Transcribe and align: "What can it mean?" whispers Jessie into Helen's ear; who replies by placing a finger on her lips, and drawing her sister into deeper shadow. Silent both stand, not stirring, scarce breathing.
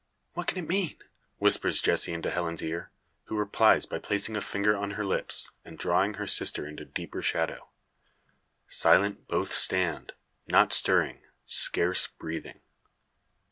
"What 0.33 0.47
can 0.47 0.57
it 0.57 0.67
mean?" 0.67 0.97
whispers 1.37 1.79
Jessie 1.79 2.11
into 2.11 2.31
Helen's 2.31 2.63
ear; 2.63 2.89
who 3.25 3.37
replies 3.37 3.85
by 3.85 3.99
placing 3.99 4.35
a 4.35 4.41
finger 4.41 4.75
on 4.75 4.89
her 4.97 5.05
lips, 5.05 5.51
and 5.63 5.77
drawing 5.77 6.15
her 6.15 6.25
sister 6.25 6.65
into 6.67 6.85
deeper 6.85 7.21
shadow. 7.21 7.69
Silent 8.67 9.27
both 9.27 9.53
stand, 9.53 10.13
not 10.47 10.73
stirring, 10.73 11.21
scarce 11.45 12.07
breathing. 12.07 12.61